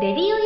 [0.00, 0.39] レデ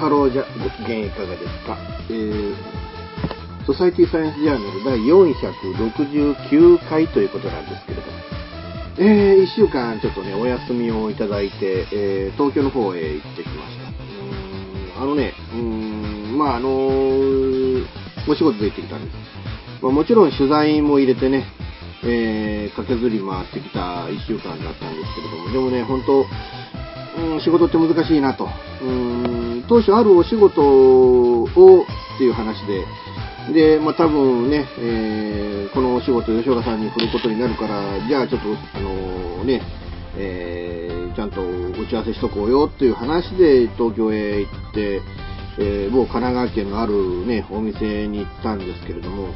[0.00, 1.76] ハローじゃ、ご機嫌いかがですか？
[2.08, 2.54] えー、
[3.66, 8.18] ソサイティサイエンスジャーナル第469回ということなんですけれども、
[8.98, 13.84] えー、1週間ちょっとね、お休みをいただいて、えー、東京の方へ行ってきました。
[13.84, 17.86] うんあのね、うん、まああのー
[18.28, 19.14] お仕事で行ってきたんです。
[19.82, 21.46] まあ、もちろん取材も入れてね、
[22.04, 26.26] えー、駆けずり回ってきた1週間だったんですけれども、でもね、本当
[27.16, 28.48] うん、仕事って難しいなと。
[28.82, 31.46] うん、当初あるお仕事を
[32.14, 32.84] っていう話で、
[33.52, 39.62] で、まあ多分ね、えーこのお仕事、吉岡さんに振ることになるから、じゃあちょっと、あのね、
[40.16, 45.02] えーちゃんと打ち合わせしとこうよっていう話で東京へ行って、
[45.58, 49.28] えー某神奈川県のあるね、お店に行ったんですけれども、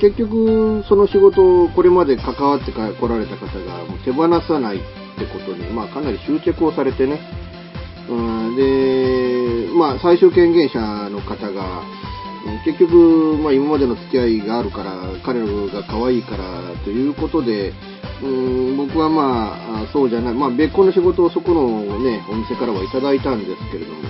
[0.00, 4.80] 結局、その仕事をこれまで関わってか来られた方がもう手放さないっ
[5.16, 7.20] ってことに、まあ、かなり執着をされてね、
[8.08, 12.12] うん、で、まあ、最終権限者の方が、うん
[12.64, 14.92] 結局、まあ、今までの付き合いがあるから、
[15.24, 17.72] 彼らが可愛いからということで、
[18.22, 24.00] うん、僕はまあ、そうじゃない、まあ、別個の仕事をそこのね、お店からはいただいたんですけれども、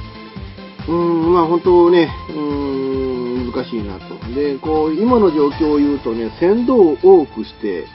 [0.89, 4.35] うん、まあ本当ね、うん、難しいなと。
[4.35, 7.87] で、こう、今の状況を言うとね、船頭を多くして、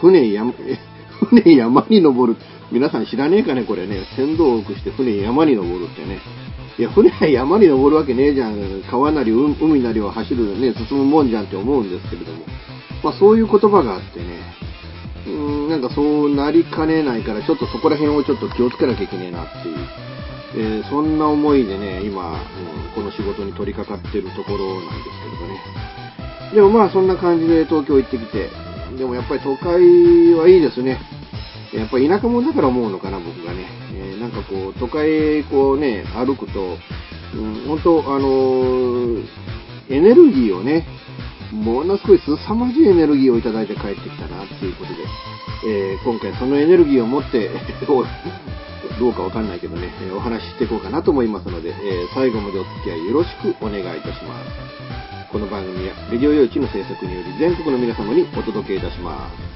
[0.00, 0.52] 船山、
[1.30, 2.40] 船山に登る。
[2.72, 4.04] 皆さん知らねえかね、これね。
[4.16, 6.20] 船頭を多くして船山に登るってね。
[6.78, 8.82] いや、船は山に登るわけねえじゃん。
[8.90, 12.44] 川なり海なりを走るね、進むもんじゃんって思うんですけれども。
[13.04, 14.40] まあそういう言葉があってね。
[15.26, 15.32] うー
[15.66, 19.76] ん、なんかそうなりかねないから、ちょっとそこら辺をちょっと気をつけなきゃいけねえなっていう。
[20.58, 22.36] えーそんな思いでね、今、うん
[22.96, 26.54] この仕事に取り掛かってるところなんですけどね。
[26.54, 28.50] でもまあそんな感じで東京行ってきて、
[28.98, 30.98] でもやっぱり都会はいいですね。
[31.72, 33.66] やっぱ田舎者だから思うのかな、僕がね。
[33.94, 36.76] えーなんかこう、都会こうね、歩くと、
[37.34, 39.24] うん、本当あのー
[39.88, 40.86] エネルギーをね、
[41.52, 44.98] ものすごい凄まじいエネルギーをいただいて帰ってきたなっていうことで、
[45.66, 47.50] えー今回そのエネルギーを持って、
[48.98, 55.30] どうかわかんないけどね、えお話ししていこうかなと思いますので、えー最後までお付き合いよろしくお願いいたします。
[55.30, 59.55] この番組は、レディオ用地の制作により全国の皆様にお届けいたします。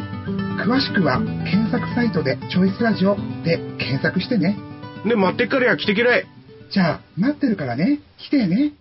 [0.61, 4.55] 詳しくは検索サイトで「チョイスラジオ」で検索してね。
[5.03, 6.27] ね待ってっからや来てきれ。
[6.69, 7.99] いじゃあ待ってるからね。
[8.19, 8.73] 来てね。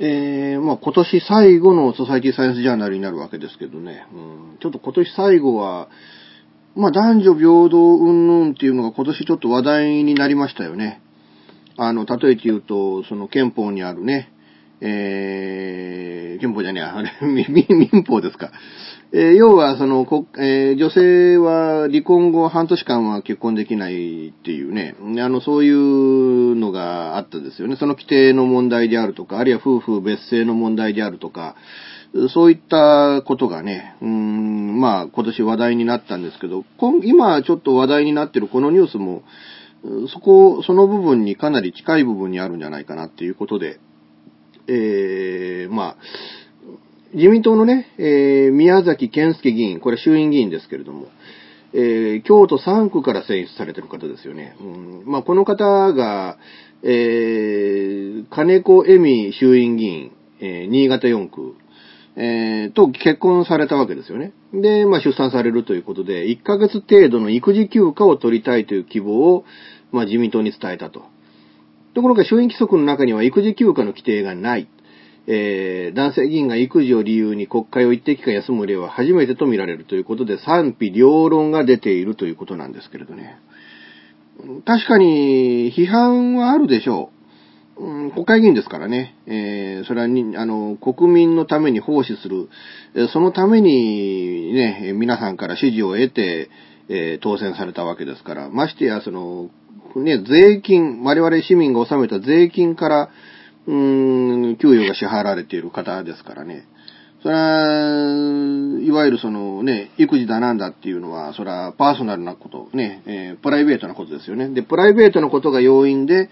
[0.00, 4.16] えー、まあ、今年最後のソサイティサイエンスジャーナルになるわけですけどね、う
[4.54, 5.88] ん、ちょっと今年最後は、
[6.74, 11.00] まあ男女平等云々っていうのが今年ちょっと話題になりましたよね。
[11.76, 14.32] あの、例えて言うと、その憲法にあるね、
[14.80, 18.50] えー、憲法じゃねえ、あれ、 民法ですか。
[19.12, 20.06] えー、要は、その、
[20.38, 27.76] えー、女性は離婚後半年間は結婚できないっていうね、あの、そういうのがあったですよね。
[27.76, 31.54] その規定の問題であるとか、あるいは夫婦別姓の問題であるとか、
[32.34, 36.64] そういったことがね、うん、まあ、今年話題になったんですけど、
[37.02, 39.22] 今ちょっと話題になってるこのニュースも、
[40.12, 43.80] そこ、その部分にかなり近い部分にあるんじゃないかなっていうことで、
[44.68, 45.96] えー、まあ、
[47.14, 51.08] 自民党のね、えー、宮崎健介議員、これ衆院議員ですけれども、
[51.74, 54.56] えー、京都3区から選出されてる方ですよね。
[54.60, 56.38] うん、まあ、この方が、
[56.82, 61.54] えー、金子恵美衆院議員、えー、新潟4区、
[62.14, 64.32] えー、と結婚されたわけですよね。
[64.52, 69.44] で、まあ、出産されるということで、1ヶ月程度の育児休暇を取りたいという希望を、
[69.92, 71.04] まあ、自民党に伝えたと。
[71.94, 74.68] ところが、衆院規則の中には育児休暇の規定がない。
[75.26, 83.38] えー、男性議員が育児を理由に国会を一定期間休む例は初めてと見られるということで賛否両論が出ているということなんですけれどね。
[84.66, 87.21] 確かに批判はあるでしょう。
[87.76, 89.16] うん、国会議員ですからね。
[89.26, 92.48] えー、それはに、あの、国民のために奉仕する。
[92.94, 96.50] えそのためにね、皆さんから支持を得て、
[96.88, 98.50] えー、当選されたわけですから。
[98.50, 99.48] ましてや、その、
[99.96, 103.10] ね、税金、我々市民が納めた税金から、
[103.66, 106.66] うん、給与が支払われている方ですからね。
[107.22, 114.48] それは、いわゆるそのね、育児だなんだっていうのは、それはパーソナルなこと、ね、えー、プライベートなことですよね。
[114.48, 116.28] で、プライベートなことが要因で、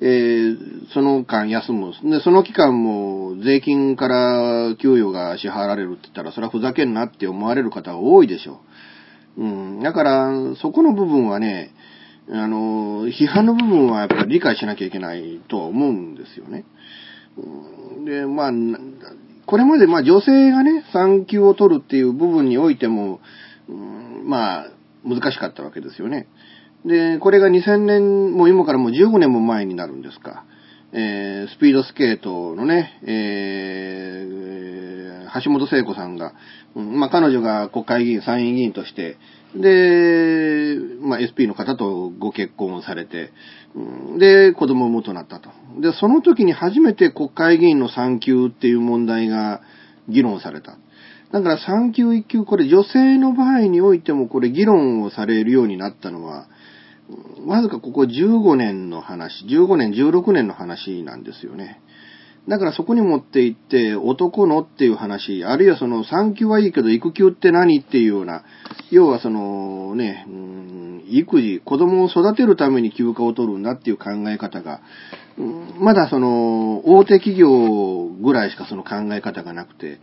[0.00, 1.92] えー、その間休む。
[2.10, 8.60] で、その期間も税金から給与が支払われるって言ったら、それはふざけんなって思われる方が多いでしょ
[9.36, 9.42] う。
[9.44, 9.46] う
[9.78, 9.80] ん。
[9.80, 11.72] だから、そこの部分はね、
[12.30, 16.64] あの、批判の部分はやっぱり理解しなきゃいけないとは思うんですよね。
[18.04, 18.52] で、まあ、
[19.46, 23.20] これまでまあ女性がね、産休を取るっていう部分においても、
[23.68, 24.70] うんまあ、
[25.04, 26.28] 難しかったわけですよね。
[26.84, 30.44] で、これが2000年、もう今からもう15年も前になるんですか。
[30.92, 36.34] えー、スピードスケートのね、えー、橋本聖子さんが、
[36.76, 39.16] うん、まあ彼女が国会議員、参院議員として、
[39.56, 43.30] で、まあ、SP の方とご結婚をされて、
[44.18, 45.50] で、子供を産むとなったと。
[45.80, 49.62] で、その時に初めて国会議員の産休っていう問題が
[50.08, 50.76] 議論された。
[51.32, 56.46] だから産休一休、これ女性の場合においてもこれ議論をされるようになったのは、
[57.46, 61.80] わずかここ15年の話、15年、16年の話なんですよね。
[62.48, 68.44] だからそこに持って行って、男のっていう話、あるいはその産休はいいけど育休って何っていうような、
[68.90, 74.82] 要はそのね、うん、育児、子供を育てるために休暇を取るんだっていう考え方が、
[75.78, 79.98] まだその大手企業ぐらいしかその考え方がなくて、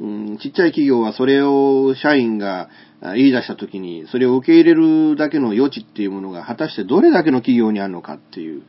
[0.00, 2.70] うん、ちっちゃい企業はそれを社員が
[3.02, 8.62] 言い出した時に、それを受け入れるだけの余地っていうものが果たしてどれだけの企業にあるのかっていう、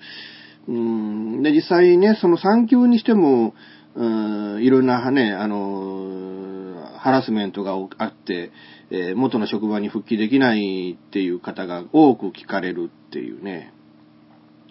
[0.68, 3.54] うん、で、実際ね、その産休にしても、
[3.96, 8.52] うん、いろんなね、あの、ハラスメントがあって、
[8.92, 13.74] えー、元の職場に復帰できないっていう方が多く聞かれるっていうね。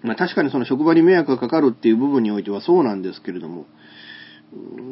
[0.03, 3.67] まあ確かにその職場に迷惑がかかるっていう部分においてはそうなんですけれども、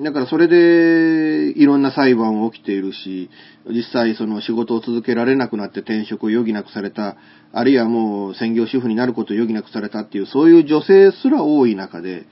[0.05, 3.29] だからそれでいろんな裁判を起きているし、
[3.67, 7.17] 実際その仕事を続けられなくなって転職を余儀なくされた、
[7.53, 12.27] あるいはもう専業主婦になることを余儀なくされたっていう、そういう女性すら多い中で、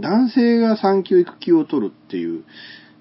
[0.00, 2.44] 男性が産休育休を取るっていう、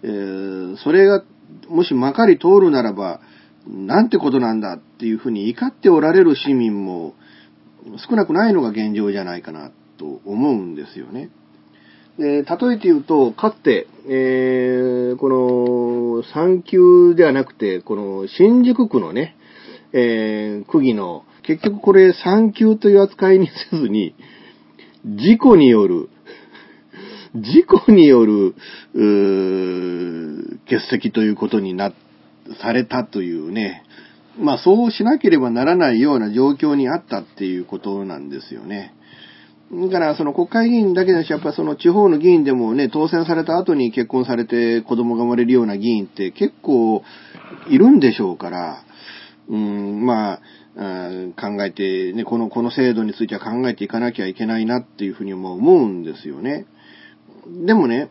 [0.01, 1.23] えー、それが
[1.69, 3.21] もしまかり通るならば、
[3.67, 7.13] なんてことなんだっていうふうに怒っておられる市民も
[8.09, 11.29] 少なくないのが現状じゃないかなと思うんですよね。
[12.17, 19.35] で、例えて言うと、かつて、えー、この、産休ではなくて、この、新宿区のね、
[19.91, 24.15] えー、区議の、結局これ産休という扱いにせずに、
[25.05, 26.09] 事故による、
[27.35, 28.55] 事故による、
[28.93, 31.93] う欠席ということにな、
[32.61, 33.83] されたというね、
[34.39, 38.93] まあそうしなければならないような状況にあったっていうことなんですよね。
[39.71, 47.03] だから、その国会議員だけだし、やっぱその地方の議員でもね、当選された後に結婚されて子供が生まれるような議員って結構
[47.67, 48.83] いるんでしょうから、
[49.49, 50.39] うん、まあ、
[50.75, 56.65] 考えて、ね、この、この制度については考えていかなきゃいけないなっていうふうにも思うんですよね。
[57.65, 58.09] でもね、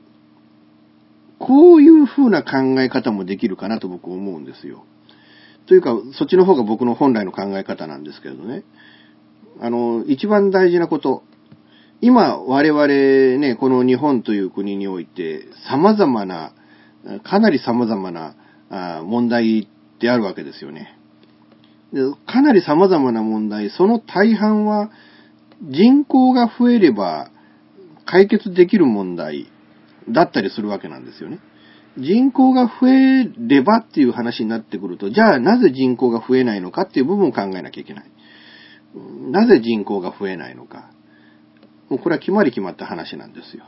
[1.39, 4.85] こういう風な考え方もできるかなと僕思うんですよ。
[5.67, 8.65] というか、そっちの方が僕の本来の考え方なんですけれどね。
[9.61, 11.23] あの、一番大事なこと。
[12.01, 12.87] 今、我々
[13.39, 16.53] ね、この日本という国において、様々な、
[17.23, 18.35] かなり様々な
[19.03, 20.99] 問題ってあるわけですよね。
[22.27, 24.91] かなり様々な問題、その大半は
[25.63, 27.31] 人口が増えれば
[28.05, 29.47] 解決できる問題
[30.09, 31.39] だったりするわけなんですよね。
[31.97, 38.05] 人口が増えればっていう話になってくると、じゃあなぜ人口が増えないのかっていう部分を考えなきゃいけない。
[39.31, 40.91] なぜ人口が増えないのか。
[41.89, 43.65] もうこれは決まり決まった話なんですよ。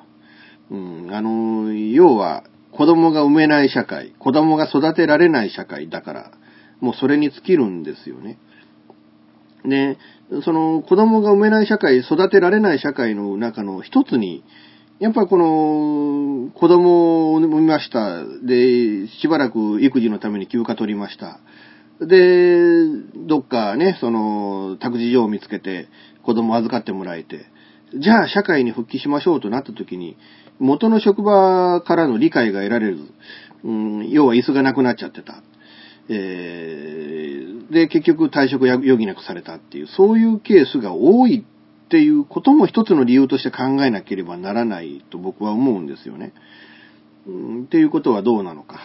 [0.71, 6.31] うん、あの、要は、子供が産めない社会、子供が育てられない社会だから、
[6.81, 8.39] もうそれに尽きるんですよね。
[9.65, 9.97] で、
[10.45, 14.45] その子供が産めない社会、育てられない社会の中の一つに、
[14.99, 18.25] やっぱりこの子供を産みました。
[18.25, 21.41] で、しばらく育児のために休暇取りました。
[22.01, 22.85] で、
[23.27, 25.89] どっかね、その、託児所を見つけて
[26.23, 27.47] 子供預かってもらえて、
[27.95, 30.17] じゃあ社会に復帰しましょうとなった時に、
[30.59, 32.99] 元の職場からの理解が得られる。
[33.65, 35.43] うん、要は椅子がなくなっちゃってた。
[36.09, 41.45] えー、で、結局退職余儀なくされたっていう、そういうケースが多い
[41.87, 46.33] っていうことも一つの理由として考えなければならないと僕は思うんですよね。
[47.27, 48.79] うん、っていうことはどうなのか。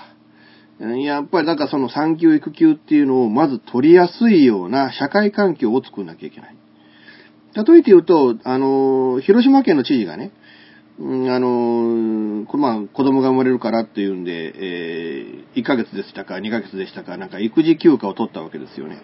[0.80, 6.56] やっぱりなんかその産休育休っていうのをまず取りやすいような社会環境を作んなきゃいけない。
[7.54, 10.32] 例えて言うと、あの、広島県の知事がね、
[11.00, 11.04] あ
[11.40, 19.02] の、まあ、子供が生まれるからっていうんで、えー、1ヶ月でしたか、2ヶ月でしたか、なんか育児休暇を取ったわけですよね。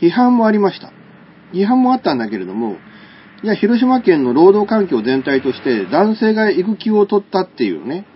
[0.00, 0.92] 批判もありました。
[1.52, 2.76] 批判もあったんだけれども、
[3.42, 8.06] いや、広島県の労働環境全体として男性が育休を取ったっていうね、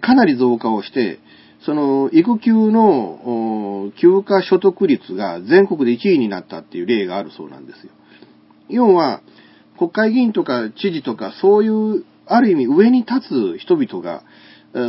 [0.00, 1.20] かなり増加をして、
[1.64, 7.92] その育休の休暇所得率が全国で1位になったっていう例があるそうなんですよ。
[8.72, 9.22] 要は、
[9.78, 14.22] 国会議員とか知事とかそういうある意味上に立つ人々が、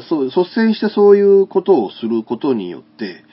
[0.07, 3.23] そう率先してそういうことをすることによって、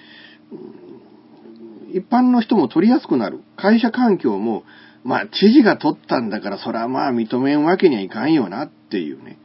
[1.92, 3.40] 一般の人も取りやすくなる。
[3.57, 4.64] 会社環境も、
[5.04, 9.38] まあ、知事が取ったんだから、それはまあ認めんわけにはいかんよなっていうね。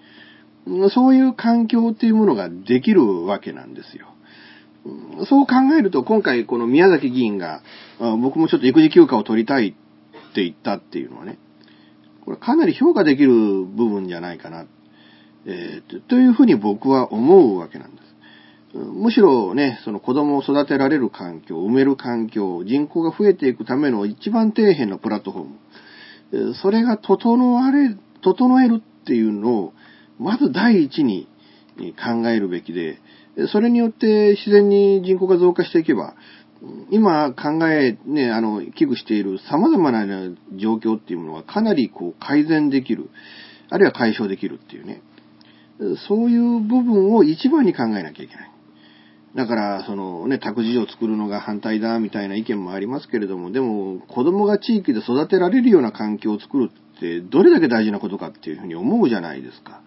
[0.93, 4.07] そういう環境っていうものができるわけなんですよ。
[5.27, 7.61] そう考えると、今回この宮崎議員が、
[7.99, 9.75] 僕もちょっと育児休暇を取りたい
[10.35, 11.39] って言ったっていうのはね、
[12.25, 13.31] これかなり評価できる
[13.63, 14.65] 部分じゃないかな、
[15.45, 18.05] えー、というふうに僕は思うわけなんです。
[18.77, 29.73] むしろね、その子供を育てられる環境、埋める環境、人口が増えていくための一番底辺のプラットフォーム、それが整われ、整えるっていうのを、
[30.19, 31.29] まず第一に
[31.77, 32.99] 考えるべきで、
[33.53, 36.15] それによって自然に人口が増加していけば、
[36.89, 40.05] 今考え、ね、あの、危惧している様々な
[40.55, 43.09] 状況っていうものはかなりこう改善できる、
[43.69, 45.01] あるいは解消できるっていうね、
[46.07, 48.51] そういう部分を一番に考えなきゃいけない。
[49.35, 59.81] だから、そのね、託児所を作るのが反対だみたいな意見もありますけれども、でも子供が地域で育てられるような環境を作るってどれだけ大事なことかっていうふうに思うじゃないですか。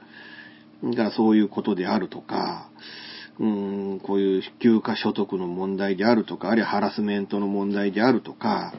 [0.84, 3.07] だからそういうことであるとか、う、
[3.40, 8.74] うんこういう休暇所得の問題であるとか、あるいはハラスメントの問題であるとか、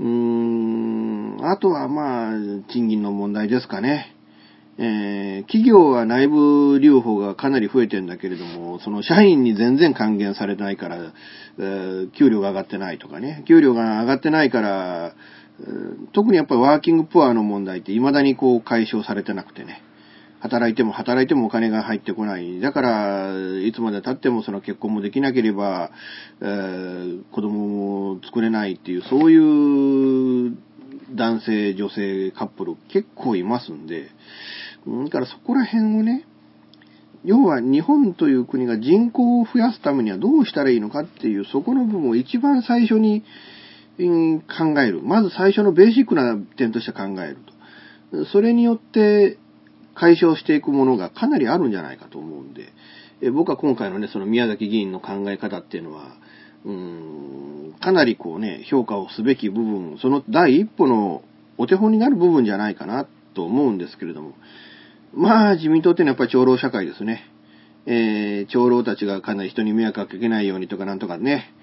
[0.00, 2.32] うーん、あとはまあ、
[2.72, 4.14] 賃金の問題ですかね。
[4.80, 11.12] えー、企業は内部留保がかなり増えてんだけれども、その社員に全然還元されてないから、
[11.58, 13.42] えー、給料が上がってないとかね。
[13.48, 15.14] 給料が上がってないから、
[16.12, 19.82] 特にやっぱりワーキングプアの問題って未だにこう解消されてなくてね。
[20.40, 22.60] 働いても働いてもお金が入ってこない。
[22.60, 25.90] だから、いつまで経ってもその結婚もできなければ、
[26.40, 30.56] えー、子供も作れないっていう、そういう
[31.14, 34.10] 男性、女性、カップル結構いますんで、
[35.04, 36.24] だからそこら辺をね、
[37.24, 43.24] 要は日本という国が人口を増やすためにはどうしたらいいのかっていう、そこの部分を一番最初に
[43.98, 45.02] 考える。
[45.02, 47.38] まず最初のベーシックな点として考える
[48.12, 48.24] と。
[48.26, 49.38] それによって、
[49.98, 52.72] 解消していくものがかなりあるんじゃないかと思うんで、
[53.20, 56.16] え僕は今回のね、その宮崎議員の考え方っていうのは、
[56.64, 61.22] うーん、かなりこうね、評価をすべき部分、その第一歩の
[61.56, 64.34] お手本になる部分じゃないかなと思うんですけれども、
[65.14, 67.24] まあ自民党っていうのはやっぱり長老社会ですね。
[67.86, 71.54] えー、長老たちがかなり人に迷惑をかけないようにとかなんとかね、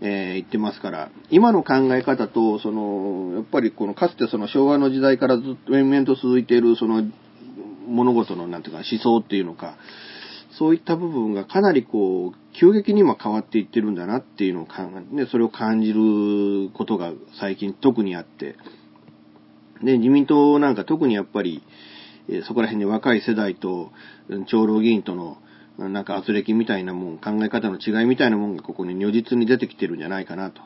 [0.00, 7.04] えー、言ってますから、今の考え方と、その、やっぱりこのかつてその昭和の時代からずっと延々と続いている、その
[7.86, 9.76] 物事のなんていうか思想っていうのか、
[10.58, 14.74] そういった部分がかなりこう、急激に今変わっていってるんだなっていうのを考
[15.12, 18.56] え、ね、それを感じることが最近特にあって、
[19.82, 21.62] で、自民党なんか特にやっぱり、
[22.28, 23.90] えそこら辺に若い世代と
[24.46, 25.36] 長老議員との
[25.78, 30.62] なんか圧力みたいなもん、考え方の違いみたいなもんがここに如実に出てきてるんじゃないかなと。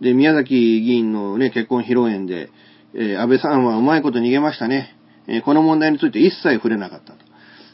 [0.00, 2.50] で、宮崎議員のね、結婚披露宴で、
[2.94, 4.96] えー、安倍さんはうまいこと逃げましたね。
[5.30, 7.18] え、この問題について一切触れなかったと。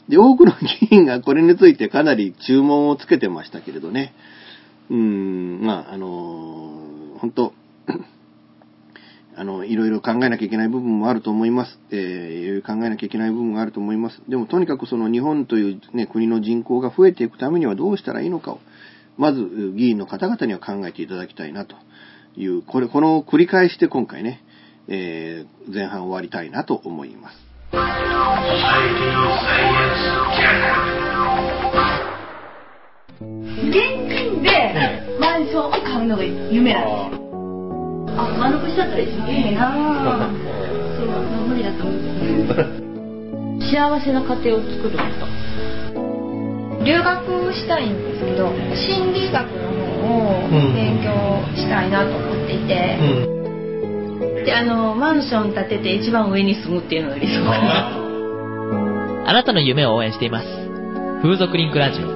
[0.07, 4.13] で、多くの議員がこれについてかなり注文をつけてましたけれどね。
[4.89, 7.53] うん、まあ、あのー、本当
[9.39, 11.79] あの、いろいろ考えなきゃいけない部分もあると思います。
[11.91, 14.19] えー、考えなきゃいけない部分があると思います。
[14.27, 18.59] でも、とにかくその日本というね、国の人口が増えていくためにはどうしたらいいのかを、
[19.15, 21.75] まず、議員の方々には考えていただきたいなと
[22.35, 24.41] いう、これ、この繰り返して今回ね、
[24.87, 27.46] えー、前半終わりたいなと思います。
[27.71, 27.81] 現
[34.07, 34.49] 金で
[35.19, 37.21] マンションを買うのが夢なんです。
[37.21, 37.27] よ。
[38.17, 39.07] あ、丸腰だったらいい
[39.55, 40.31] な
[40.95, 41.07] そう、
[41.47, 41.99] 無理だと思う。
[43.59, 45.03] 幸せな家庭を作ること。
[46.85, 49.67] 留学したいんですけど、心理学の
[50.07, 50.07] 方
[50.37, 51.11] を勉強
[51.55, 52.97] したいなと思っていて、
[53.27, 53.36] うん、
[54.47, 59.27] で、あの、マンション建てて一番上に住むっていうのが理想かなと。
[59.29, 60.47] あなたの夢を応援しています。
[61.21, 62.07] 風俗リンクラジオ。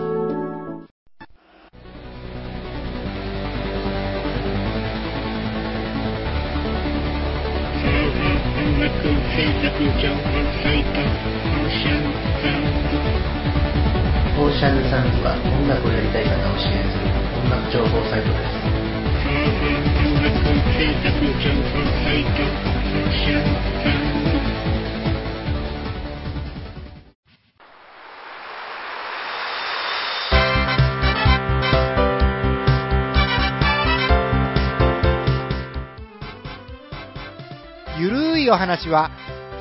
[38.01, 39.11] ゆるいお話は、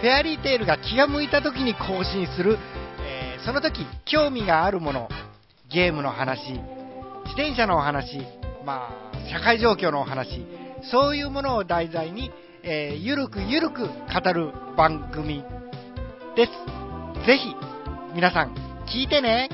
[0.00, 2.56] フェアリーテールが気が向いた時に更新する、
[3.00, 5.08] えー、その時興味があるもの、
[5.70, 6.62] ゲームの話、自
[7.34, 8.18] 転車のお話、
[8.64, 10.44] まあ、社会状況のお話、
[10.90, 12.32] そういうものを題材に、
[12.64, 15.44] えー、ゆるくゆるく語る番組
[16.34, 17.26] です。
[17.26, 17.54] ぜひ、
[18.12, 18.54] 皆さん、
[18.86, 19.48] 聞いてね。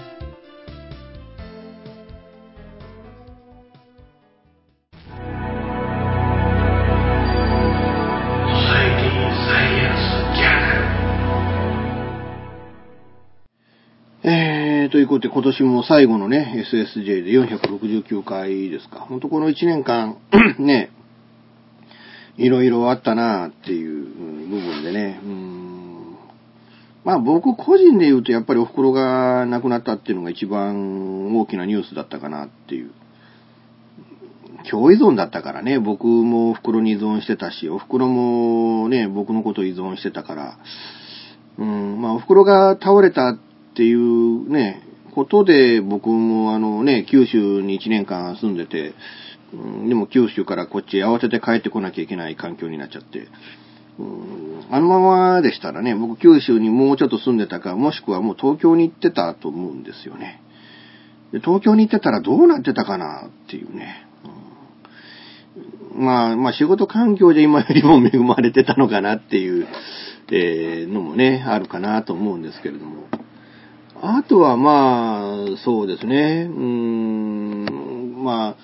[14.86, 19.00] えー、ということで今年も最後のね、SSJ で469回ですか。
[19.00, 20.18] ほんとこの1年間、
[20.60, 20.92] ね、
[22.36, 24.04] いろいろあったなっていう
[24.48, 26.16] 部分でね、うん。
[27.04, 32.92] まあ僕個人で言うとやっぱりお袋が亡くなったっていうのが一番大きなニュースだったかなっていう。
[34.70, 40.58] 共依存だったからね、僕もお袋に依存してたし、お袋もね、僕のこと依存してたから、
[41.58, 43.36] うん、まあお袋が倒れた
[43.76, 44.80] っていうね、
[45.14, 48.94] ことで僕もあのね、九州に1年間住んでて、
[49.52, 53.28] うん、でも九州からこっち慌てて帰ってこなきゃいけない環境になっちゃって、
[53.98, 54.98] うん、あのま
[55.34, 60.40] までしたらね、僕九州にもうちょっと住んでたか、もしくはもう東京に行ってたと思うんですよね。
[61.32, 64.06] で東京に行ってたらどうなってたかなっていうね。
[65.94, 69.66] うん、まあ、まあ仕事環境で今よりも恵まれてたのかなっていう、
[70.32, 73.06] えー、のもね、あるかなと思うんですけれども。
[74.02, 76.48] あとはまあ、そうですね。
[76.48, 78.56] うん、まあ、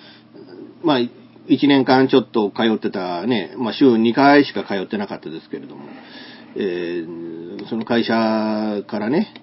[0.84, 5.86] まあ、1年間ちょっと通ってたね、まあ週2回しか通ってなかったですけれども、
[6.56, 9.34] えー、その会社からね、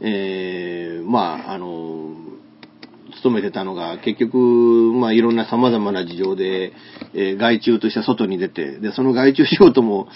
[0.00, 2.14] えー、まあ、あの、
[3.16, 6.72] 勤めてたのが、結局、まあ、いろんな様々な事情で、
[7.12, 10.08] えー、外注として外に出て、で、その外注仕事も、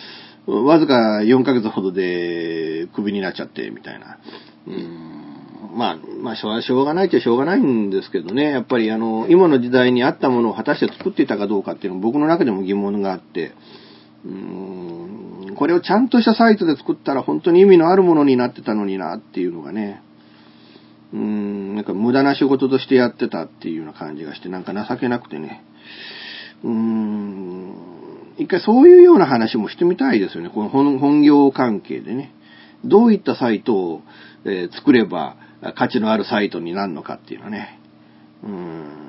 [0.47, 4.19] わずか4ヶ月ほどで、クビになっちゃって、みたいな。
[4.67, 5.15] うん。
[5.75, 13.53] まあ、まあ、しょうがないっちゃしょうがないんですけどね、やっぱりあの、今の時代に合ったものを果たして作っていたかどうかっていうのは僕の中でも疑問があって、
[14.25, 14.31] うー
[15.53, 20.03] ん、これをちゃんとしたサイトで作ったら本当に意味のあるものになってたのになっていうのがね、
[21.13, 25.65] うーん、なんか無駄な仕事としてやってたっていうような感じがして、なんか情けなくてね、
[26.63, 27.94] うーん、
[28.37, 32.33] 一回そういうような話もしてみたいですよね、この本業関係でね。
[32.85, 34.03] どういったサイトを、
[34.45, 35.37] えー、作れば、
[35.75, 37.81] 価値のあるサイトになるのかっていうのはね。
[38.43, 39.05] うん。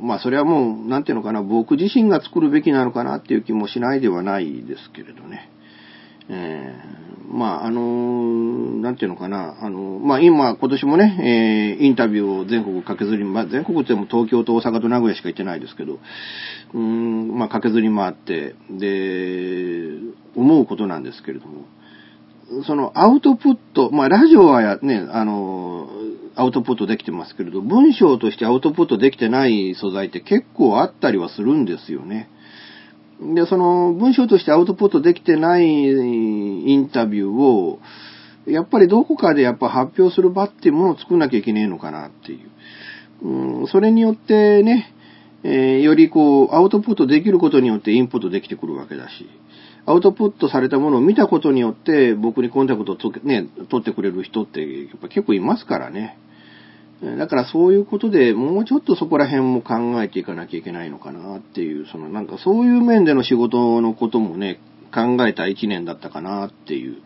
[0.00, 5.50] まあそれはもう、なんていうのかな、僕自身が作るべきなのかなっていう気もしないではないですけれどね。
[6.28, 15.98] えー、まあ、あのー、なんていうのかな、あのー、まあ、今、今年もね、えー、インタビューを全国駆けずり、まあ、全国っても東京と大阪と名古屋しか行ってないですけど、
[16.74, 19.98] うん、まあ、駆けずり回って、で、
[20.36, 21.64] 思うことなんですけれども、
[22.66, 25.88] そのアウトプット、まあ、ラジオはね、あの、
[26.34, 32.28] アウトプットできてますけれど、文章としてアウトプットできてない素材って結構あったりはするんですよね。
[33.34, 37.78] で、その文章としてアウトプットできてないインタビューを、
[38.46, 42.50] やっぱりどこかでやっぱ発表する場っていうものを作んなきゃいけねえのかなっていう。
[43.22, 44.92] うん、それによってね、
[45.44, 49.28] えー、よりこう、アウトプットできることによってインプットできてくるわけだし、
[49.86, 56.18] アウトプットされたものを見たことによって僕にコンタクトをね、取ってくれる人ってやっぱ結構いますからね。
[57.02, 64.60] だからそういうことでもうちょっとそこら辺も考えていかなきゃいけないのかなっていう、そのなんかそういう面での仕事のこともね、
[64.94, 66.98] 考えた一年だったかなっていう、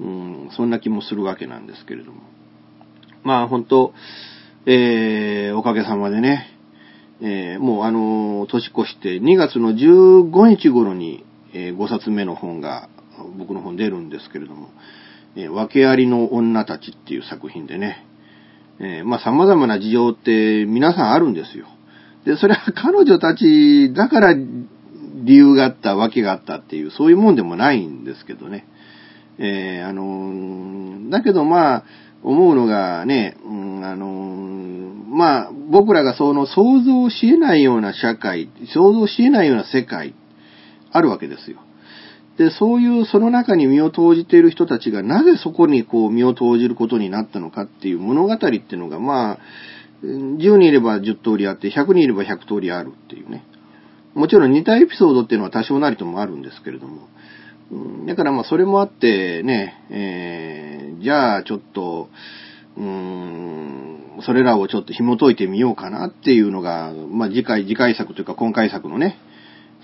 [0.00, 2.22] うん、そんな気もするわけなんですけれども。
[3.22, 3.94] まあ本当、
[4.66, 6.48] えー、おかげさまでね、
[7.20, 12.88] えー、もうあの、年越して2月の15日頃に、えー、5冊目の本が
[13.38, 14.70] 僕の本出るんですけれども、
[15.36, 18.04] えー、訳ありの女たちっていう作品でね、
[18.82, 21.66] えー、まあ様々な事情って皆さんあるんですよ。
[22.26, 28.66] で、それは 彼女たちだから理由があった、訳があったっていう、そういうもんでもないんですけどね。
[29.38, 31.84] えー、あの、だけどまあ、
[32.24, 34.06] 思うのがね、うん、あの、
[35.08, 40.14] まあ、僕らがその想像し得ないような社会、想像し得ないような世界、
[40.90, 41.58] あるわけですよ。
[42.38, 49.38] で、そういうその中に身を投じている人たちがなぜそこにこう身を投じることになったのかっていう物語っていうのが、まあ、
[50.02, 53.44] 10人いれば10通りあって、100人いれば100通りあるっていうね。
[54.14, 57.08] もちろん似たエピソードっていうのは多少なりともあるんですけれども。
[58.06, 62.10] だからまあそれもあってね、えー、じゃあちょっと、
[62.76, 69.16] うーん、それらをちょっと紐解いてみようかなっていうのが、まあ次回、次回作というか今回作のね、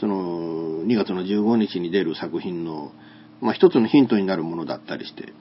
[0.01, 2.93] その、2月の15日に出る作品の、
[3.41, 5.33] まあ、一つのヒントになるものだったりして。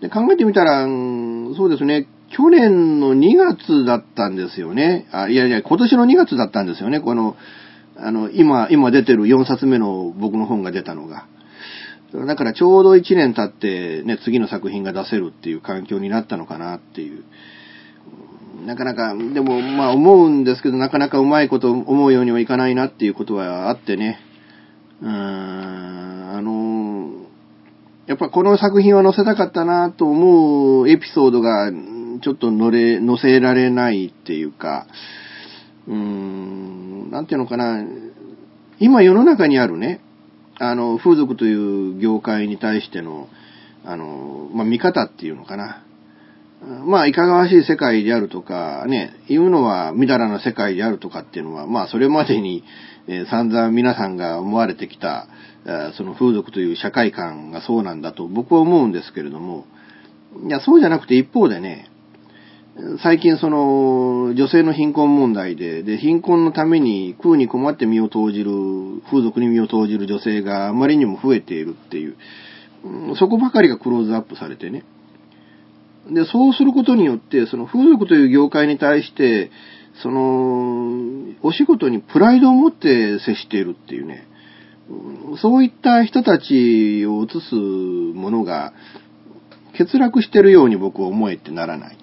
[0.00, 5.06] で、考えてみたら、そうですね、去年の2月だったんですよね。
[5.12, 7.00] あ、いやいや、今年の2月だったんですよね。
[7.00, 7.36] この、
[7.96, 11.26] あの、今、今出てる4冊目の僕の本が出たのが。
[12.26, 17.24] だからちょうど1年経ってね、次の作品が出せるっていう環境になったのかなっていう。
[18.64, 24.18] なかなか、でも、まあ思うんですけど、なかなかうまいこと思うようにはいかないなっていうことはあってね。
[25.02, 27.26] うーん、あの、
[28.06, 31.70] やっぱこの作品は載せたかったなと思うエピソードが、
[32.22, 34.86] ちょっと乗れ、載せられないっていうか、
[35.86, 37.84] うーん、なんていうのかな、
[38.78, 40.00] 今世の中にあるね、
[40.58, 43.28] あの、風俗という業界に対しての、
[43.84, 45.82] あの、まあ、見方っていうのかな。
[46.66, 52.64] まあ、いかがわしい世界であるとか、ね、言うのはみだらな世界であるとかっていうのは、まあ、それまでに、
[53.06, 55.28] え、散々皆さんが思われてきた、
[55.96, 59.64] その風俗という社会観がそうなんだと僕は思うんですけれども、
[60.44, 61.88] いや、そうじゃなくて一方でね、
[63.02, 68.50] 最近その、女性の貧困問題で、で、貧困のために空に困って身を投じる、
[69.08, 72.16] 風俗に身を投じる女性があまりにも増えているっていう、
[73.18, 74.84] そこばかりがクローズアップされてね、
[76.10, 79.50] で、そうすることによって、その風俗という業界に対して、
[80.02, 84.26] その、お仕事にプライドを持って接しているっていうね、
[85.40, 88.72] そういった人たちを映すものが
[89.76, 91.98] 欠落してるように僕は思えてならない。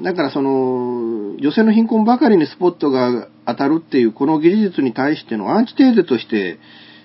[0.00, 6.58] だからその、女性の貧困ばかりにスポットが当たるっていうこの技術に対してのアンチテーゼとして、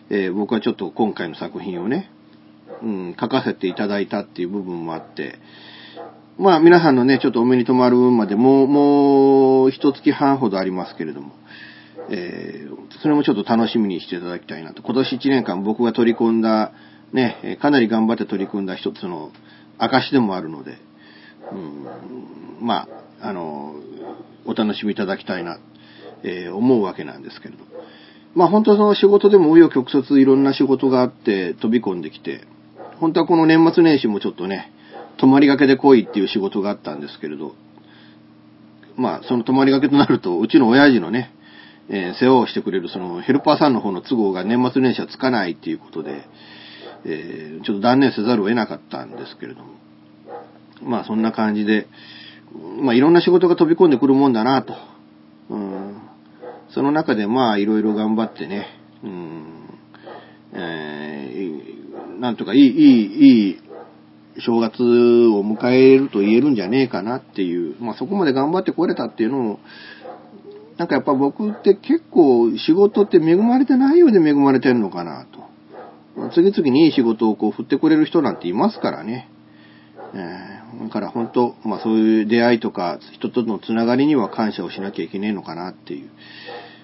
[0.09, 2.11] えー、僕はちょっと今回の作品をね、
[2.81, 5.39] うん、書かせていただいたっていう部分もあって、
[6.37, 11.33] まあ皆さんのね、ちょっとお目に留まる分までもう、もう一月半ほどありますけれども、
[12.09, 14.81] えー、それもちょっと楽しみにしていただきたいなと。
[14.81, 16.71] 今年1年間僕が取り込んだ、
[17.13, 19.31] ね、かなり頑張って取り組んだ一つの
[19.77, 20.77] 証でもあるので、
[21.51, 22.87] うん、ま
[23.19, 23.75] あ、あの、
[24.45, 25.59] お楽しみいただきたいな、
[26.23, 27.63] えー、思うわけなんですけれど。
[28.33, 32.45] まあ本当その仕事でも紆余曲折いろんな仕事があって飛び込んできて、
[32.99, 34.71] 本当はこの年末年始もちょっとね、
[35.17, 37.53] 泊まりがけで来いっていう仕事があったんですけれど、
[38.95, 41.31] まあ、その泊まりがけとなると、うちの親父のね、
[41.89, 46.23] えー、世話をしてくれるそのヘルパーさんの方の都合が年末年始はつかないっていうことで、
[47.05, 49.81] えー、ちょっと断念せざるを得なかったんですけれども。
[50.83, 51.87] まあそんな感じで、
[52.81, 54.75] まあいろんな仕事が飛び込んでくるもんだなと。
[55.49, 56.01] うん、
[56.69, 58.67] その中でまあいろいろ頑張ってね、
[59.03, 59.79] うん
[60.53, 63.59] えー、なんとかいい、いい、いい
[64.39, 69.59] 正月を迎えると言えるんじゃねえかなっていう、まあそこまで頑張ってこれたっていうのを、
[70.77, 75.41] なんかやっぱ僕って結構仕事って恵まれてないようで恵まれてるのかなと。
[76.33, 79.29] 次々にいい仕事をこう振ってくれる人なんていますからね。
[80.13, 86.09] えー、だから本当、まあそういう出会いとか人とのつながりには感謝をしなきゃいけねえのかなっていう。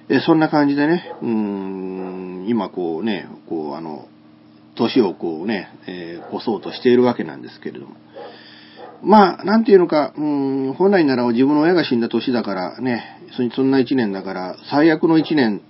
[0.09, 4.07] えそんな感じでね、うん、今こうね、こうあの、
[4.77, 7.95] 年をこうね、えー、越そうとしているわけなんですけれども。
[9.03, 13.21] まあ、なんていうのか、うん、本来なら自分の親が死んだ年だからね、
[13.55, 15.61] そんな一年だから、最悪の一年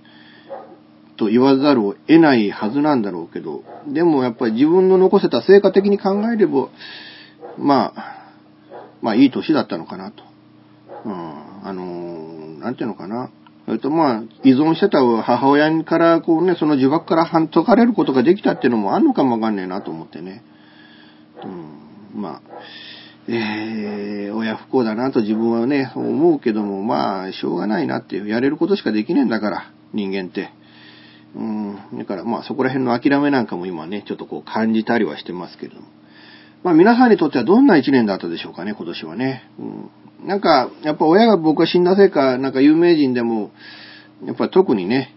[1.18, 6.68] と言わざるを得ないはずなんだろうけど、でもやっぱり自分の残せた成果的に考えれば、
[7.58, 8.32] まあ、
[9.02, 10.22] まあいい年だったのかなと。
[11.04, 13.30] うん、あの、なんていうのかな。
[13.68, 20.42] それとまあ、依存してた母親からこうね、その呪縛から解かれることができたっていうのもあんのかもわかんねえなと思ってね。
[21.44, 22.42] うん、まあ、
[23.28, 30.48] えー、親不幸だなと自分はね、思うけども、まあ、しょうがないなっていう、やれることしかできねえんだから、人間って。
[31.36, 35.82] うん、だからまあそこら辺の諦めなんかも今ね、ちょっとこう感じたりはしてますけども。
[36.62, 39.48] まあ皆さんにとってはどんな一年だったでしょうかね、今年はね。
[39.58, 43.50] うん、なんか、やっぱ親が僕が死んだせいか、なんか有名人でも、
[44.24, 45.14] やっぱ特にね、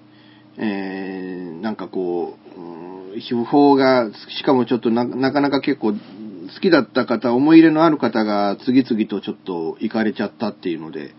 [0.58, 5.98] えー、なんかこう、うん、が、しかもちょっとなかなか結構好
[6.62, 11.16] きだった方、思い入れのある方が次々とちょっと行かれちゃったっていうので、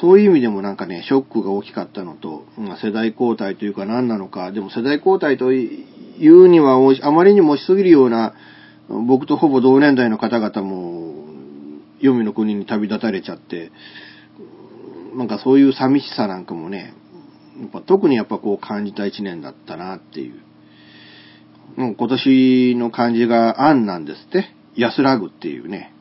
[0.00, 5.84] そういう意味でもなんかね、ショックが大きかったのと、まあ、世代交代というか何なのか、でも世代交代とい
[6.18, 8.34] うにはあまりにもしすぎるような、
[8.88, 11.14] 僕とほぼ同年代の方々も、
[12.00, 13.70] 黄泉の国に旅立たれちゃって、
[15.14, 16.94] なんかそういう寂しさなんかもね、
[17.60, 20.40] やっぱ特にやっぱこう感じた一年だったなっていう。
[21.76, 24.54] う今年の漢字が安なんですって。
[24.74, 25.92] 安らぐっていうね。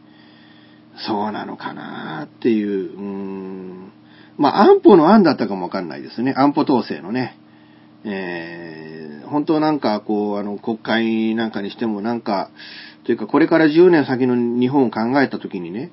[1.07, 3.91] そうなのかなっていう、うーん。
[4.37, 6.33] まあ、安保の安だったかもわかんないですね。
[6.37, 7.37] 安保統制のね。
[8.09, 12.49] えー、本当なんかこう、あの、国会なんかにしてもなんか、
[13.03, 15.91] というかこれから10年先の日本を考えたときにね、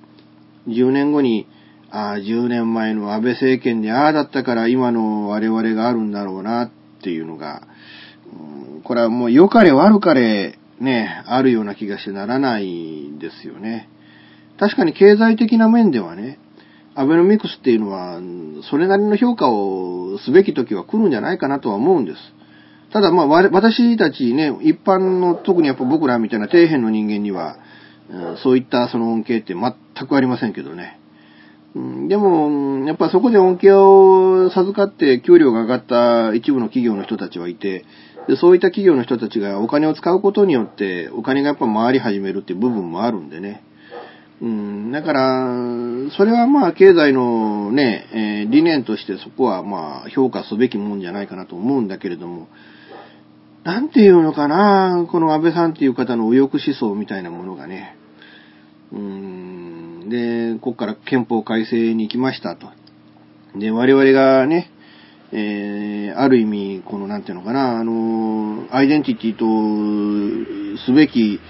[0.69, 1.47] 10年後に、
[1.91, 6.71] ああ、10年前の安倍政権でああだったから今の我々があるんだろうなっ
[7.03, 7.67] ていうのが、
[8.83, 13.89] これはもう良かれ悪かれね、あるような気がしてならないんですよね。
[14.59, 16.39] 確かに経済的な面ではね、
[16.97, 18.21] アベノミクスっていうのは、
[18.71, 22.19] それなりの評価をすべき時は来るんじゃないかなとは思うんです。
[22.93, 27.57] ただまあ、私たちね、一般の、特にやっぱ僕らみたいな底辺の人間には、
[28.43, 31.01] そういったその恩恵って全くありませんけどね。
[31.75, 37.85] でも、やっぱそこで恩恵を授かって給料が上がった一部の企業の人たちはいて、
[38.29, 43.65] でそういった企業の人たちがお金を使うことによって、お金がやっぱ回り始めるっていう部分もあるんでね。
[44.45, 52.49] うん、だから、それはまあ経済のね、えー、理念としてそこはまあ評価すべきもんじゃないかなと思うんだけれども、
[53.63, 57.97] なんていうのかな、この安倍さんっていう方の右翼思想みたいなものがね、
[58.93, 62.69] うん、で、ここから憲法改正に行きましたと。
[63.59, 64.71] で、我々がね、
[65.33, 71.41] えー、ある意味、この、なんていうのかな、あの、アイデンティティとすべき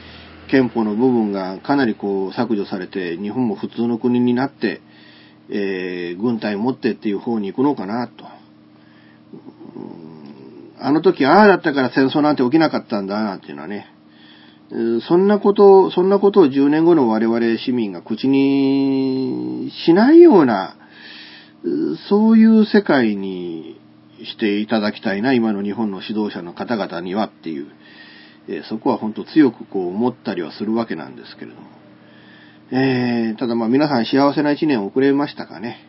[0.51, 4.81] 憲法の部分がかなりこう削除されて、日本も普通の国になって、
[5.51, 8.25] えー、軍隊持ってっていう方に行くのかなと。
[10.79, 13.87] あの時ああだったから戦争なんて起きなかったんだなんていうのはね、
[15.07, 20.77] そんなこと、そんなことを10年後の我々市民が口にしないような、
[22.09, 23.81] そういう世界に
[24.25, 27.69] していただきたいな、今の日本の指導者の方々にはっていう、
[28.49, 31.69] えー、そこは本当強くこう思ったりはするわけなんですけれども。
[32.71, 35.89] えー、ただまあ皆さん幸せな一年遅れましたかね。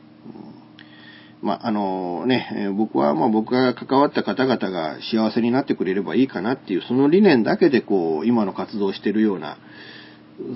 [1.41, 9.57] まあ、あのね、僕はまあ僕が関わった方々が幸せになってくれればいいかなっていう、その理念だけでこう、今の活動をしてるような、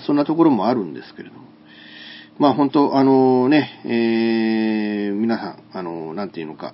[0.05, 1.41] そんなところもあるんですけれども。
[2.39, 6.73] まあ本当、あのね、えー、皆さん、あの、なんていうのか、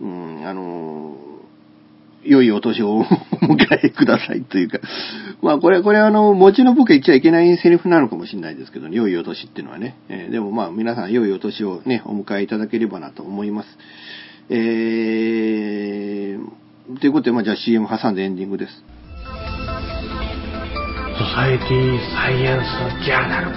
[0.00, 1.16] うん、あの、
[2.26, 3.06] 良いお年をお迎
[3.82, 4.80] えくださいというか、
[5.42, 13.68] まあこれ、これあの、餅の僕言っちゃいけないセリフなのかもしれないですけど、ね、良いお年っていうのはね、えー、でもまあ皆さん良いお年をね、お迎えいただければなと思います。
[14.48, 18.84] えー、ということで、まあじゃあ CM 挟んでエンディングです。
[21.18, 23.56] ソサエティサイエンスジャーナル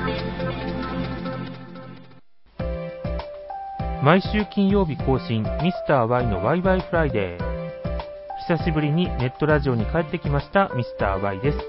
[4.01, 7.48] 毎週金曜日更新ミスター y のワイワイフライデー。
[8.49, 11.59] 久しぶりにネットラジオに帰ってきましたミスター Y です。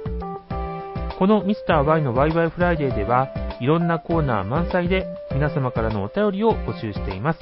[1.18, 3.28] このミスター Y のワイワイフライデーでは
[3.60, 7.40] いろんなコーナー満載で皆様からのお便りを募集しています。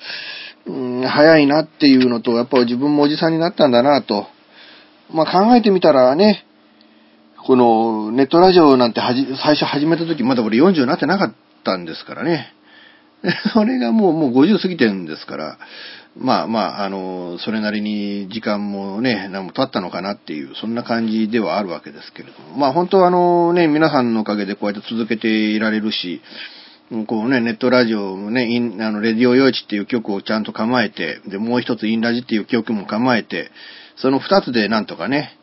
[0.66, 4.28] 当うん、早いなっていうのと、やっぱ自分もおじさんになったんだなと。
[5.12, 6.47] まあ考えてみたらね、
[7.48, 11.34] このネットラジオなんてはじ最初始めた時まだ俺40になってなかっ
[11.64, 12.54] たんですからね。
[13.54, 15.58] それがもう、もう50過ぎてるんですから、
[16.18, 22.60] まあまあ、あの、それなりに時間もね、何も経ったのかなっていう、そんな感じではあるわけですけれども。
[22.60, 26.22] まあ本当はあのね、皆さんのおかげでこうやって続けていられるし、
[27.06, 33.52] こうね、ネットラジオもね、イン、あの、レディオ用地っていう曲をちゃんと構えて、で、もう一つインラジっていう曲も構えて、
[33.96, 35.37] その二つでなんとかね、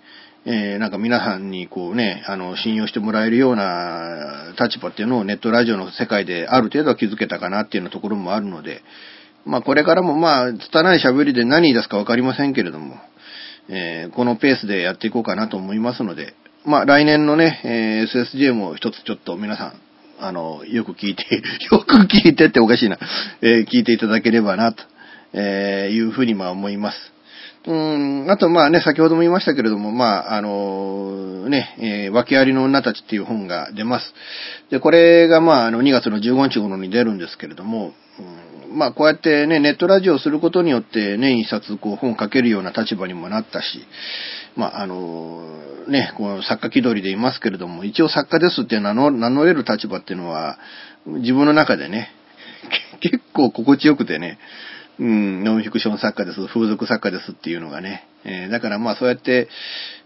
[0.46, 8.83] えー、なんか皆さんにこうね、あの、信用してもらえるような立場っていうのをネットラジオの世界である程度は気づけたかなっていうようなところもあるので、
[9.46, 12.96] まあこれからもまあ、拙い喋りで何出すかわかりませんけれども、
[13.68, 16.35] えー、このペースでやっていこうかなと思いますので、
[16.66, 19.80] まあ来年のね、えー、SSJ も一つちょっと皆さん、
[20.20, 21.24] あの、よく聞いて、
[21.72, 22.98] よく聞いてっておかしいな、
[23.40, 24.83] えー、聞いていただければな、と、
[25.33, 27.13] えいうふうにまあ思います。
[27.66, 34.14] うん、あとまあね、先ほども言いましたけれども、まあ、あの、ね、えー、訳ありの女たちっていう本が出ます。
[34.70, 37.92] で、これがまあ、あの、2月の15日頃に出るんですけれども、
[38.68, 43.87] うん、まあ、こうやってね、ネットラジオをすることによって、年一冊こう本を書けるような立場にもなったし、
[44.57, 45.48] まあ、あの、
[45.88, 50.59] ね、この作家気取りでいますけれども、一応作家ですって名乗名乗れる立場っていうのは、
[51.07, 52.11] 自分の中でね、
[53.00, 54.38] 結構心地よくてね、
[54.98, 58.07] うん、ノンフィクション作家です、風俗作家ですっていうのがね。
[58.24, 59.48] えー、だからまあそうやって、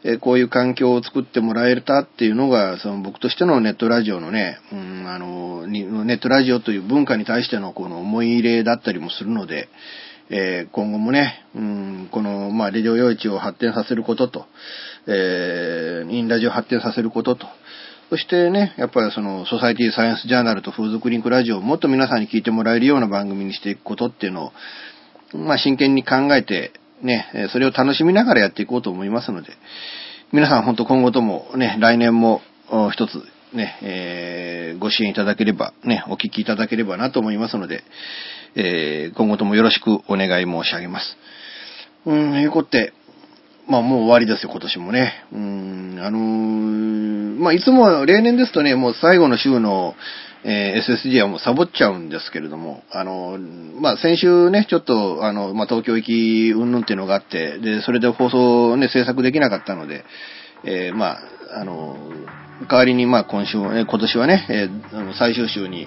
[0.03, 9.69] えー、こういう環境を作ってもらえたっていうのが、その僕としてのネットラジオのね、うん、あの、ネットラジオという文化に対してのこの思い入れだったりもするので、
[10.31, 14.47] えー、今後もね、うん、この、まあ、レディオ用地を発展させることと、
[15.07, 17.47] えー、インラジオを発展させることと、
[18.11, 24.53] そしてね、やっぱりその、ソサイティサイエンスジャーナルと風俗リンクラジオをもっと皆さんに聞いてもらえるような番組にしていくことっていうのを、
[25.37, 29.51] まあ真剣に考えて、ね、それを楽しみながらやっていこうと思いますので、
[30.33, 32.41] 皆さん本当今後ともね、来年も
[32.93, 37.83] 一つね、えー、ご支援いただければ、ね、お聞きいただければなと思いますので、
[38.55, 41.17] えー、今後ともよろしくお願い申し上げます。
[42.07, 42.93] うん、いうことで、
[43.69, 45.13] まあもう終わりですよ、今年もね。
[45.31, 49.95] うん、あのー、まあいつも例年ですとね、もう最後の週の、
[50.43, 60.05] えー、SSG はもうサボっちゃうんですけれども、あのー、まあ先週ね、ちょっと、あの、まあ東京行きうんぬんっていうのがあって、で、それで放送ね、制作できなかったので、
[60.65, 61.19] えー、まあ、
[61.61, 65.87] あのー代わりにまあ今週、え今年はね、えー、最終週に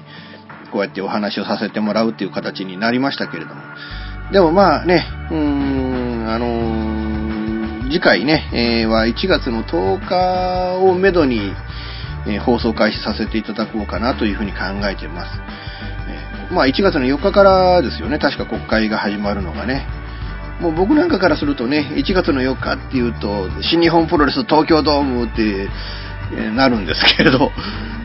[0.71, 3.61] こうやってお話をさせてもらうっていう形になりましたけれども、
[4.31, 7.10] でもまあね、うーん、あのー
[7.91, 11.53] 次回ね、えー、は1月の10日をめどに、
[12.25, 15.39] えー、放送開始させていただこうかなというふうに考えています。
[16.07, 19.85] えー、まあ1月の4日からですよね、確か国会が始まるのがね。
[20.61, 25.67] もう僕なんかからするとね、1月の4日っていうと、新日本プロレス東京ドームって、
[26.33, 27.51] えなるんですけれど、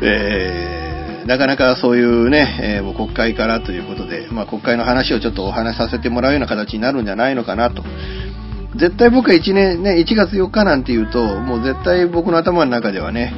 [0.03, 7.85] えー、なかなかそういうね、えー、もう国会からということで、まあ、国会の話をちょっとお話しさせてもらうような形になるんじゃないのかなと。
[8.79, 13.33] 絶対僕は1年、ね、1月4日なんて言うと、もう絶対僕の頭の中ではね、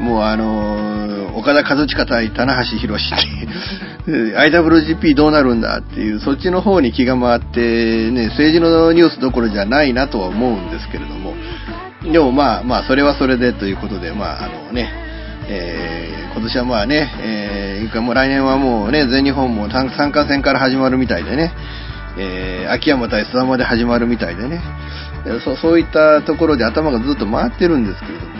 [0.00, 11.34] もうあのー、岡田和親対棚橋宏って IWGP どうなるんだっていう、そっちの方に気が回って、ね、政治のニュースどころじゃないなとは思うんですけれども、
[12.12, 14.92] でもまあまあ、それはそれでということで、まああのね、
[15.48, 21.52] えー、今年はまあね、えー、もう来年はもうね、全日本も参加戦から始まるみたいでね、
[22.18, 24.60] えー、秋山対須山で始まるみたいでね、
[25.44, 28.34] そそういったところで頭がずっと回ってるんですけれども、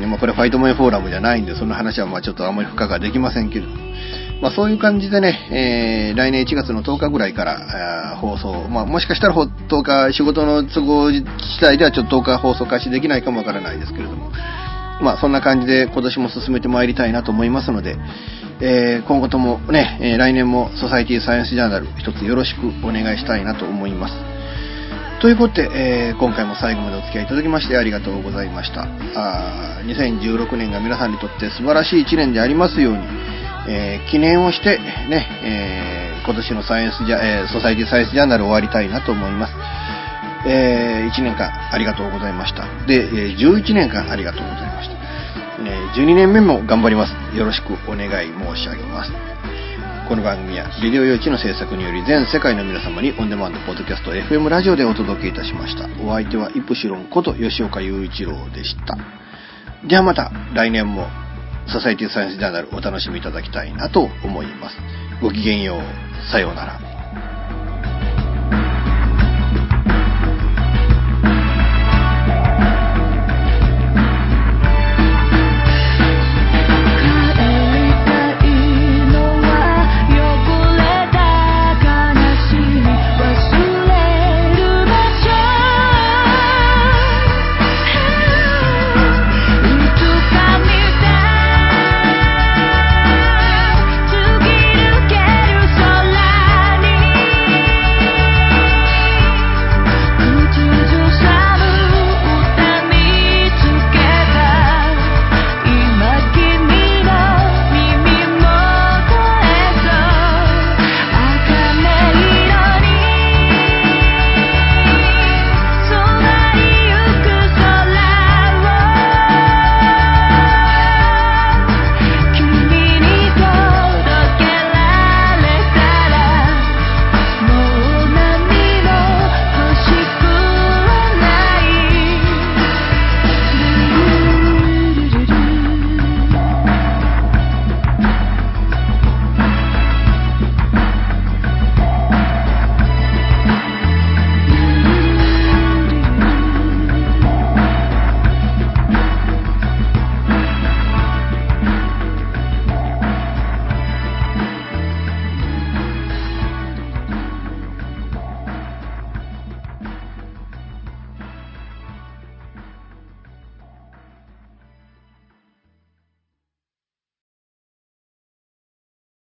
[0.00, 3.76] ねまあ、これファイトメンフォーラムじゃないんで、その話はまあちょっとあんまり深くはできませんけれども、
[4.40, 11.24] まあ、そういう感じでね、えー、来年1月の10日ぐらいから放送、まあ、もしかしたら10日、仕事の都合次
[11.60, 14.32] 第ではちょっと10日放送開始できないかもわからないですけれども、
[15.02, 17.96] まあ、そんな感じで今年も進めてまいりたいなと思いますので、
[18.60, 24.14] えー、今後ともね、え、来年もソサイティサイエンスジャーナル一つよろしくお願いしたいなと思います。
[25.20, 28.86] ということで、えー、今回も最後までお付き合いいただきましてありがとうございました。
[29.16, 33.00] あ2016年が皆さんにとって素晴らしい1年でありますように、
[33.68, 39.81] えー、記念をして、ね、え、今年のサイエンスジャ、えソサイティサイエンスジャーナル終わりたいなと思います。
[40.46, 42.64] え1年間ありがとうございました。
[42.86, 44.96] で、え11年間ありがとうございました。
[45.64, 47.36] え12年目も頑張ります。
[47.36, 49.12] よろしくお願い申し上げます。
[50.08, 55.88] この番組はビデオ用地の制作により全世界の皆様にオンデマンドポッドキャスト FM ラジオでお届けいたしました。
[56.04, 58.98] お相手はイプシロンこと吉岡雄一郎でした。
[59.86, 61.06] ではまた来年も
[61.66, 64.76] ソサイティサイエンスジャーナルお楽しみいただきたいなと思います。
[65.22, 66.30] ごきげんよう。
[66.30, 66.91] さようなら。